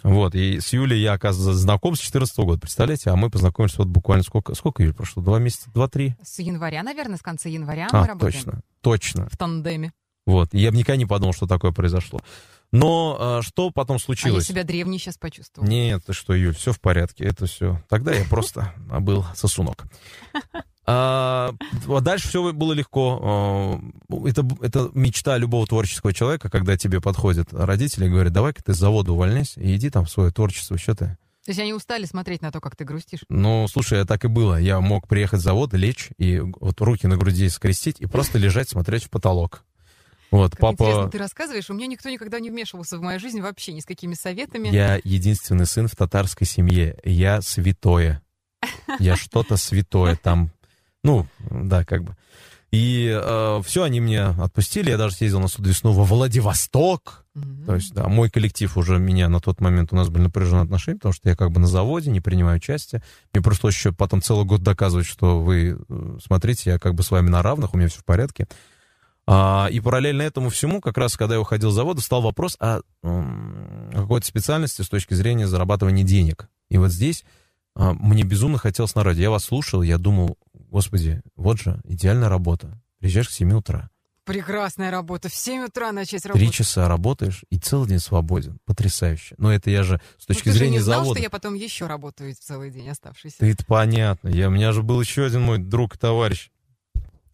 [0.03, 3.09] Вот, и с Юлей я, оказывается, знаком с 14 года, представляете?
[3.09, 5.23] А мы познакомились вот буквально сколько, сколько, Юль, прошло?
[5.23, 5.71] Два месяца?
[5.71, 6.15] Два-три?
[6.21, 8.33] С января, наверное, с конца января мы А, работаем.
[8.33, 9.29] точно, точно.
[9.31, 9.93] В тандеме.
[10.25, 12.21] Вот, и я бы никогда не подумал, что такое произошло.
[12.71, 14.45] Но а, что потом А я случилось?
[14.47, 15.69] себя древней сейчас почувствовала.
[15.69, 17.81] Нет, ты что, Юль, все в порядке, это все.
[17.87, 19.85] Тогда я просто был сосунок.
[20.85, 21.53] А,
[22.01, 23.19] дальше все было легко.
[23.21, 28.73] А, Это, это мечта любого творческого человека, когда тебе подходят родители и говорят, давай-ка ты
[28.73, 31.17] с завода увольняйся и иди там в свое творчество, что ты?
[31.45, 33.21] То есть они устали смотреть на то, как ты грустишь.
[33.27, 34.55] Ну, слушай, так и было.
[34.55, 38.69] Я мог приехать с завода, лечь и вот руки на груди скрестить и просто лежать,
[38.69, 39.63] смотреть в потолок.
[40.31, 40.83] Вот, Как папа...
[40.83, 43.85] интересно ты рассказываешь, у меня никто никогда не вмешивался в мою жизнь вообще, ни с
[43.85, 44.69] какими советами.
[44.69, 46.97] Я единственный сын в татарской семье.
[47.03, 48.23] Я святое.
[48.99, 50.49] Я что-то святое там.
[51.03, 52.15] Ну, да, как бы.
[52.71, 53.21] И
[53.65, 54.89] все, они меня отпустили.
[54.89, 57.23] Я даже съездил на суд весну во Владивосток.
[57.35, 57.65] Мгм.
[57.65, 60.97] То есть, да, мой коллектив уже меня на тот момент, у нас были напряженные отношения,
[60.97, 63.03] потому что я как бы на заводе, не принимаю участия.
[63.33, 67.11] Мне пришлось еще потом целый год доказывать, что вы, э, смотрите, я как бы с
[67.11, 68.47] вами на равных, у меня все в порядке.
[69.25, 72.81] А, и параллельно этому всему, как раз когда я уходил с завода, стал вопрос о,
[73.01, 76.49] о какой-то специальности с точки зрения зарабатывания денег.
[76.69, 77.23] И вот здесь
[77.75, 79.23] а, мне безумно хотелось на радио.
[79.23, 80.37] Я вас слушал, я думал,
[80.73, 82.81] господи, вот же идеальная работа.
[82.99, 83.89] Приезжаешь к 7 утра,
[84.25, 85.27] Прекрасная работа.
[85.27, 86.53] В 7 утра начать три работать.
[86.53, 88.57] часа работаешь и целый день свободен.
[88.65, 89.35] Потрясающе.
[89.37, 91.19] Но это я же с Ну, точки ты же зрения не знал, завода.
[91.19, 93.35] что я потом еще работаю целый день оставшийся.
[93.41, 94.29] Да это понятно.
[94.29, 96.51] Я, у меня же был еще один мой друг и товарищ,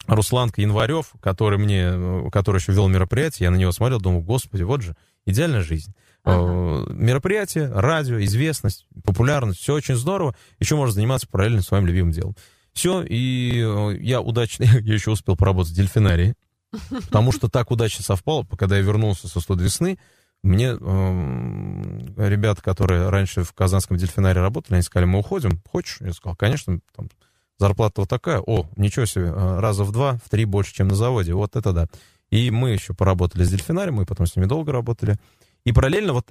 [0.07, 4.63] Русланка Январев, который мне, э, который еще вел мероприятие, я на него смотрел, думал, господи,
[4.63, 4.95] вот же
[5.27, 5.93] идеальная жизнь.
[6.23, 6.89] Ага.
[6.89, 10.35] Э, Мероприятие, радио, известность, популярность, все очень здорово.
[10.57, 12.35] Еще можно заниматься параллельно своим любимым делом.
[12.79, 16.33] Все, и э, я удачно, я еще успел поработать в дельфинарии,
[17.07, 19.99] потому что так удачно совпало, когда я вернулся со 100 весны,
[20.43, 25.97] мне э, ребята, которые раньше в Казанском дельфинарии работали, они сказали, мы уходим, хочешь?
[25.99, 27.09] Я сказал, конечно, там,
[27.57, 30.95] зарплата вот такая, о, ничего себе, э, раза в два, в три больше, чем на
[30.95, 31.87] заводе, вот это да.
[32.29, 35.17] И мы еще поработали с дельфинарием, мы потом с ними долго работали.
[35.65, 36.27] И параллельно вот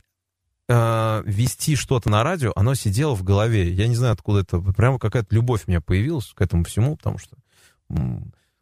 [0.69, 3.73] э, вести что-то на радио, оно сидело в голове.
[3.73, 7.19] Я не знаю, откуда это, прямо какая-то любовь у меня появилась к этому всему, потому
[7.19, 7.37] что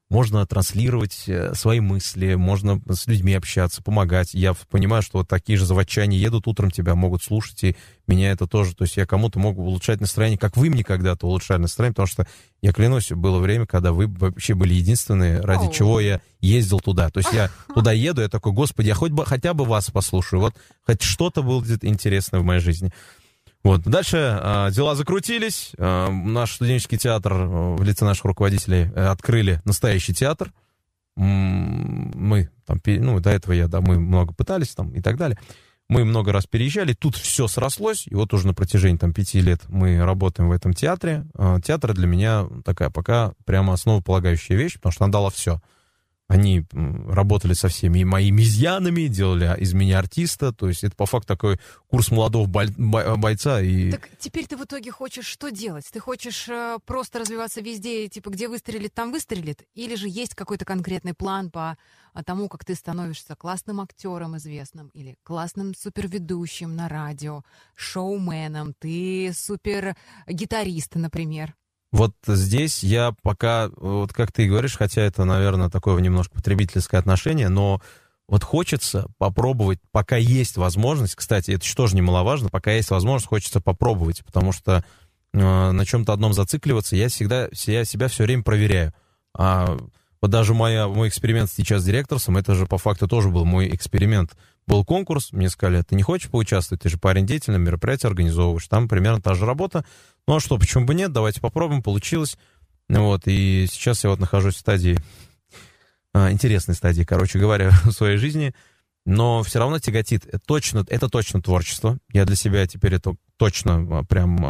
[0.09, 4.35] можно транслировать э, свои мысли, можно с людьми общаться, помогать.
[4.35, 8.47] Я понимаю, что вот такие же заводчане едут утром, тебя могут слушать, и меня это
[8.47, 12.07] тоже, то есть я кому-то могу улучшать настроение, как вы мне когда-то улучшали настроение, потому
[12.07, 12.27] что,
[12.63, 17.11] я клянусь, было время, когда вы вообще были единственные, ради чего я ездил туда.
[17.11, 20.41] То есть я туда еду, я такой, господи, я хоть бы, хотя бы вас послушаю,
[20.41, 20.55] вот
[20.87, 22.93] хоть что-то будет интересное в моей жизни.
[23.67, 23.83] Вот.
[23.83, 25.73] Дальше а, дела закрутились.
[25.77, 30.53] А, наш студенческий театр а, в лице наших руководителей э, открыли настоящий театр.
[31.17, 35.37] Мы там, ну, до этого я, да, мы много пытались там и так далее.
[35.89, 39.63] Мы много раз переезжали, тут все срослось, и вот уже на протяжении там пяти лет
[39.67, 41.27] мы работаем в этом театре.
[41.35, 45.61] А, Театр для меня такая пока прямо основополагающая вещь, потому что она дала все.
[46.29, 46.65] Они
[47.09, 50.53] работали со всеми моими изъянами, делали из меня артиста.
[50.53, 53.61] То есть это по факту такой курс молодого бойца.
[53.61, 53.93] И...
[53.93, 55.87] Так теперь ты в итоге хочешь что делать?
[55.93, 59.63] Ты хочешь э, просто развиваться везде, типа где выстрелит, там выстрелит?
[59.75, 61.79] Или же есть какой-то конкретный план по
[62.13, 67.43] а, тому, как ты становишься классным актером известным или классным суперведущим на радио,
[67.77, 69.95] шоуменом, ты супер
[70.27, 71.55] гитарист, например?
[71.93, 77.49] Вот здесь я пока, вот как ты говоришь, хотя это, наверное, такое немножко потребительское отношение,
[77.49, 77.81] но
[78.29, 84.25] вот хочется попробовать, пока есть возможность, кстати, это тоже немаловажно, пока есть возможность, хочется попробовать,
[84.25, 84.85] потому что
[85.33, 88.93] э, на чем-то одном зацикливаться, я всегда я себя все время проверяю.
[89.39, 89.79] А
[90.21, 93.69] вот даже моя, мой эксперимент сейчас с директорством, это же по факту тоже был мой
[93.75, 94.33] эксперимент.
[94.67, 98.89] Был конкурс, мне сказали, ты не хочешь поучаствовать, ты же парень деятельный, мероприятие организовываешь, там
[98.89, 99.85] примерно та же работа,
[100.27, 101.13] ну а что, почему бы нет?
[101.13, 102.37] Давайте попробуем, получилось.
[102.89, 104.99] Вот, и сейчас я вот нахожусь в стадии,
[106.15, 108.55] а, интересной стадии, короче говоря, в своей жизни,
[109.05, 110.27] но все равно тяготит.
[110.27, 111.99] Это точно, это точно творчество.
[112.13, 114.45] Я для себя теперь это точно а, прям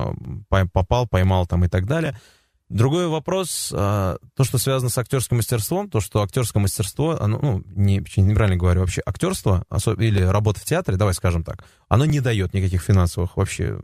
[0.51, 2.19] а, попал, поймал там и так далее.
[2.69, 7.99] Другой вопрос, то, что связано с актерским мастерством, то, что актерское мастерство, оно, ну, не,
[8.17, 9.65] неправильно говорю, вообще актерство
[9.99, 13.79] или работа в театре, давай скажем так, оно не дает никаких финансовых вообще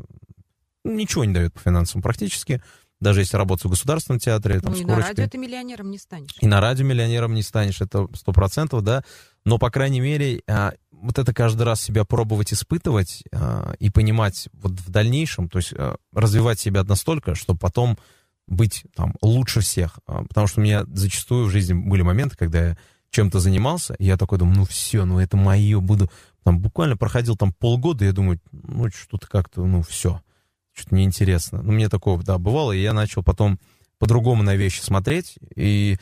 [0.84, 2.62] ничего не дает по финансам практически.
[3.00, 4.60] Даже если работать в государственном театре.
[4.60, 6.36] Там, ну и на радио ты миллионером не станешь.
[6.40, 9.02] И на радио миллионером не станешь, это сто процентов, да.
[9.44, 14.48] Но, по крайней мере, а, вот это каждый раз себя пробовать, испытывать а, и понимать
[14.52, 17.98] вот в дальнейшем, то есть а, развивать себя настолько, чтобы потом
[18.46, 19.98] быть там лучше всех.
[20.04, 22.78] Потому что у меня зачастую в жизни были моменты, когда я
[23.10, 26.10] чем-то занимался, и я такой думаю, ну все, ну это мое, буду...
[26.44, 30.20] Там буквально проходил там полгода, и я думаю, ну что-то как-то, ну все
[30.72, 31.62] что-то неинтересно.
[31.62, 33.58] Ну, мне такого, да, бывало, и я начал потом
[33.98, 35.96] по-другому на вещи смотреть, и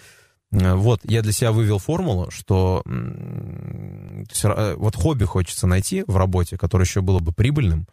[0.53, 6.57] э, вот, я для себя вывел формулу, что э, вот хобби хочется найти в работе,
[6.57, 7.87] которое еще было бы прибыльным,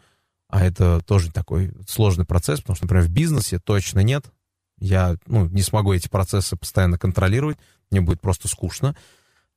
[0.49, 4.31] а это тоже такой сложный процесс, потому что, например, в бизнесе точно нет.
[4.79, 7.57] Я ну, не смогу эти процессы постоянно контролировать,
[7.91, 8.95] мне будет просто скучно.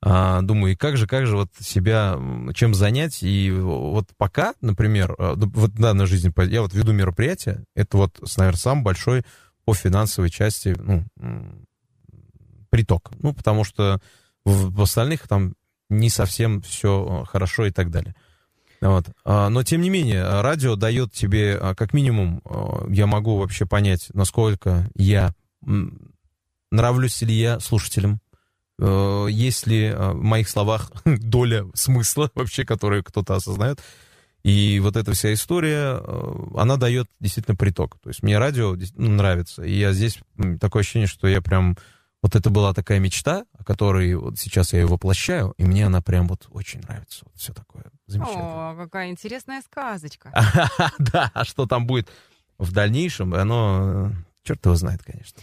[0.02, 2.18] А, думаю, и как же, как же вот себя
[2.54, 3.22] чем занять.
[3.22, 8.18] И вот пока, например, э, вот в данной жизни, я вот веду мероприятие, это вот,
[8.38, 9.24] наверное, самый большой
[9.66, 11.04] по финансовой части ну,
[12.70, 13.10] приток.
[13.18, 14.00] Ну, потому что
[14.44, 15.54] в, в остальных там
[15.90, 18.14] не совсем все э, хорошо и так далее.
[18.80, 19.06] Вот.
[19.24, 23.66] А, но, тем не менее, радио дает тебе, а, как минимум, э, я могу вообще
[23.66, 25.34] понять, насколько я
[26.70, 28.20] нравлюсь ли я слушателям,
[28.80, 33.80] Э, есть ли в моих словах доля смысла вообще, которую кто-то осознает.
[34.42, 37.98] И вот эта вся история, э, она дает действительно приток.
[38.02, 39.62] То есть мне радио ну, нравится.
[39.62, 40.18] И я здесь
[40.60, 41.76] такое ощущение, что я прям...
[42.22, 46.02] Вот это была такая мечта, о которой вот сейчас я ее воплощаю, и мне она
[46.02, 47.24] прям вот очень нравится.
[47.24, 48.72] Вот все такое замечательное.
[48.72, 50.30] О, какая интересная сказочка.
[50.98, 52.10] Да, а что там будет
[52.58, 55.40] в дальнейшем, оно черт его знает, конечно.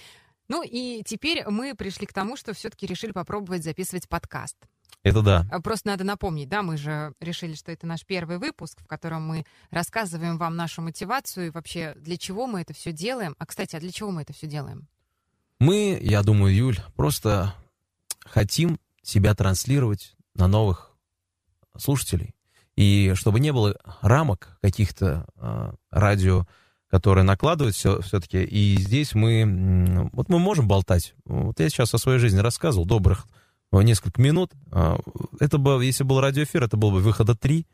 [0.50, 4.56] Ну и теперь мы пришли к тому, что все-таки решили попробовать записывать подкаст.
[5.04, 5.46] Это да.
[5.52, 9.28] А, просто надо напомнить, да, мы же решили, что это наш первый выпуск, в котором
[9.28, 13.36] мы рассказываем вам нашу мотивацию и вообще для чего мы это все делаем.
[13.40, 14.88] А, кстати, а для чего мы это все делаем?
[15.60, 17.54] Мы, я думаю, Юль, просто
[18.26, 20.92] хотим себя транслировать на новых
[21.78, 22.36] слушателей.
[22.76, 26.46] И чтобы не было рамок каких-то э, радио
[26.90, 28.44] которые накладывают все, все-таки.
[28.44, 31.16] И здесь мы, вот мы можем болтать.
[31.26, 33.28] Вот я сейчас о своей жизни рассказывал, добрых
[33.72, 34.54] несколько минут.
[34.72, 34.98] А,
[35.40, 37.66] это бы, если был радиоэфир, это было бы выхода три,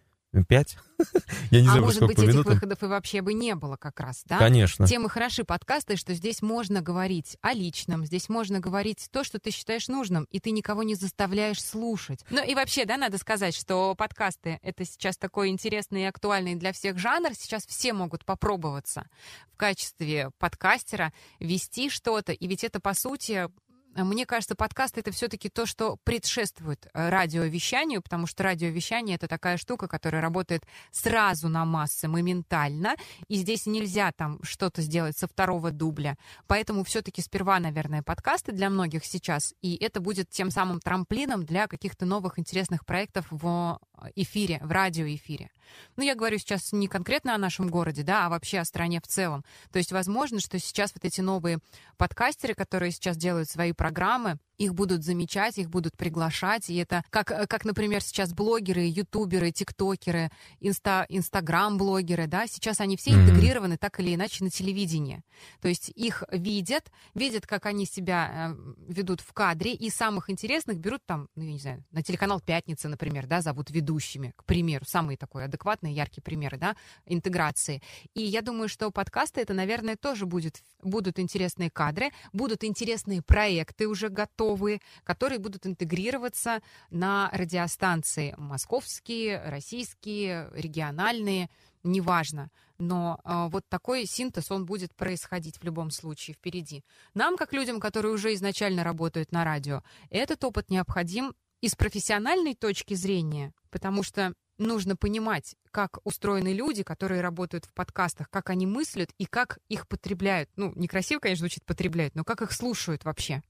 [0.47, 0.77] Пять?
[1.51, 2.45] Я не а знаю, может быть, этих минут.
[2.45, 4.39] выходов и вообще бы не было как раз, да?
[4.39, 4.87] Конечно.
[4.87, 9.39] Тем и хороши подкасты, что здесь можно говорить о личном, здесь можно говорить то, что
[9.39, 12.25] ты считаешь нужным, и ты никого не заставляешь слушать.
[12.29, 16.73] Ну и вообще, да, надо сказать, что подкасты— это сейчас такой интересный и актуальный для
[16.73, 17.33] всех жанр.
[17.33, 19.07] Сейчас все могут попробоваться
[19.53, 23.49] в качестве подкастера вести что-то, и ведь это, по сути,
[23.95, 29.57] мне кажется, подкаст это все-таки то, что предшествует э, радиовещанию, потому что радиовещание это такая
[29.57, 32.95] штука, которая работает сразу на массы, моментально,
[33.27, 36.17] и здесь нельзя там что-то сделать со второго дубля.
[36.47, 41.67] Поэтому все-таки сперва, наверное, подкасты для многих сейчас, и это будет тем самым трамплином для
[41.67, 43.79] каких-то новых интересных проектов в
[44.15, 45.49] эфире, в радиоэфире.
[45.95, 49.07] Ну, я говорю сейчас не конкретно о нашем городе, да, а вообще о стране в
[49.07, 49.43] целом.
[49.71, 51.59] То есть, возможно, что сейчас вот эти новые
[51.97, 57.27] подкастеры, которые сейчас делают свои программы, их будут замечать, их будут приглашать, и это как,
[57.27, 63.23] как например, сейчас блогеры, ютуберы, тиктокеры, инста, инстаграм-блогеры, да, сейчас они все mm-hmm.
[63.23, 65.23] интегрированы так или иначе на телевидении.
[65.61, 70.79] То есть их видят, видят, как они себя э, ведут в кадре, и самых интересных
[70.79, 74.85] берут там, ну, я не знаю, на телеканал «Пятница», например, да, зовут ведущими, к примеру,
[74.87, 77.81] самые такой адекватные, яркие примеры, да, интеграции.
[78.13, 83.87] И я думаю, что подкасты это, наверное, тоже будет, будут интересные кадры, будут интересные проекты
[83.87, 91.49] уже готовы, готовые, которые будут интегрироваться на радиостанции московские, российские, региональные,
[91.83, 92.49] неважно.
[92.77, 96.83] Но э, вот такой синтез, он будет происходить в любом случае впереди.
[97.13, 102.55] Нам, как людям, которые уже изначально работают на радио, этот опыт необходим и с профессиональной
[102.55, 108.65] точки зрения, потому что нужно понимать, как устроены люди, которые работают в подкастах, как они
[108.65, 110.49] мыслят и как их потребляют.
[110.55, 113.41] Ну, некрасиво, конечно, звучит потребляют, но как их слушают вообще.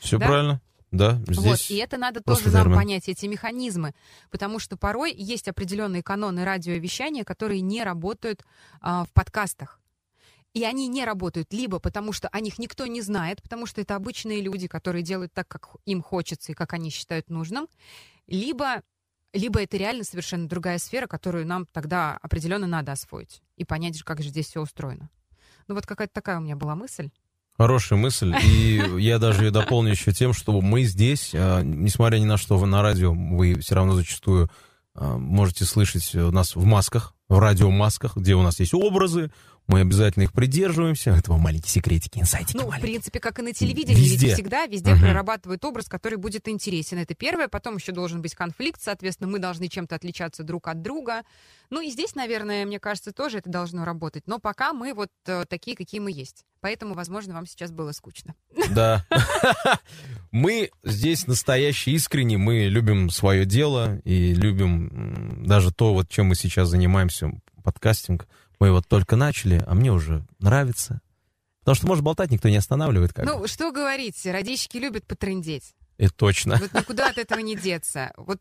[0.00, 0.26] Все да?
[0.26, 0.60] правильно.
[0.90, 3.94] Да, здесь вот, и это надо тоже нам понять, эти механизмы,
[4.30, 8.42] потому что порой есть определенные каноны радиовещания, которые не работают
[8.80, 9.80] а, в подкастах.
[10.54, 13.96] И они не работают либо потому, что о них никто не знает, потому что это
[13.96, 17.68] обычные люди, которые делают так, как им хочется и как они считают нужным,
[18.26, 18.82] либо,
[19.34, 24.22] либо это реально совершенно другая сфера, которую нам тогда определенно надо освоить и понять, как
[24.22, 25.10] же здесь все устроено.
[25.66, 27.10] Ну вот какая-то такая у меня была мысль.
[27.58, 28.34] Хорошая мысль.
[28.44, 32.56] И я даже ее дополню еще тем, что мы здесь, а, несмотря ни на что,
[32.56, 34.48] вы на радио, вы все равно зачастую
[34.94, 39.32] а, можете слышать нас в масках, в радиомасках, где у нас есть образы,
[39.68, 41.10] мы обязательно их придерживаемся.
[41.10, 42.56] Это вам маленькие секретики, инсайтики.
[42.56, 42.78] Ну, маленькие.
[42.78, 44.26] в принципе, как и на телевидении, везде.
[44.26, 45.00] ведь всегда везде угу.
[45.00, 46.98] прорабатывают образ, который будет интересен.
[46.98, 47.48] Это первое.
[47.48, 51.22] Потом еще должен быть конфликт, соответственно, мы должны чем-то отличаться друг от друга.
[51.70, 54.24] Ну и здесь, наверное, мне кажется, тоже это должно работать.
[54.26, 56.44] Но пока мы вот э, такие, какие мы есть.
[56.60, 58.34] Поэтому, возможно, вам сейчас было скучно.
[58.70, 59.06] Да.
[60.30, 62.38] Мы здесь настоящие, искренне.
[62.38, 67.30] Мы любим свое дело и любим даже то, вот чем мы сейчас занимаемся,
[67.62, 68.26] подкастинг.
[68.58, 71.00] Мы вот только начали, а мне уже нравится.
[71.60, 73.12] Потому что, может, болтать никто не останавливает.
[73.12, 75.74] Как ну, что говорить, радищики любят потрындеть.
[75.98, 76.56] Это точно.
[76.60, 78.12] Вот никуда от этого не деться.
[78.16, 78.40] Вот.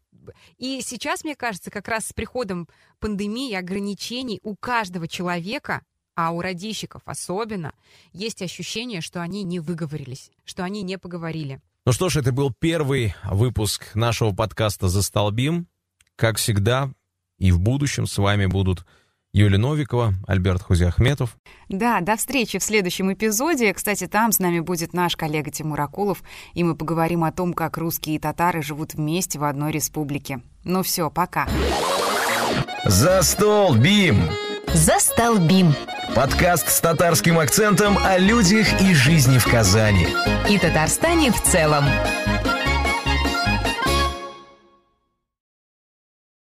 [0.58, 5.82] И сейчас, мне кажется, как раз с приходом пандемии, ограничений у каждого человека,
[6.15, 7.73] а у радищиков особенно,
[8.13, 11.62] есть ощущение, что они не выговорились, что они не поговорили.
[11.86, 15.67] Ну что ж, это был первый выпуск нашего подкаста «Застолбим».
[16.15, 16.91] Как всегда,
[17.38, 18.86] и в будущем с вами будут
[19.38, 21.38] Юлия Новикова, Альберт Хузиахметов.
[21.69, 23.71] Да, до встречи в следующем эпизоде.
[23.71, 26.23] Кстати, там с нами будет наш коллега Тимур Акулов,
[26.56, 30.41] и мы поговорим о том, как русские и татары живут вместе в одной республике.
[30.63, 31.47] Ну все, пока.
[32.86, 34.23] За стол, Бим!
[34.73, 35.73] Застолбим.
[36.15, 40.08] Подкаст с татарским акцентом о людях и жизни в Казани.
[40.50, 41.86] И Татарстане в целом.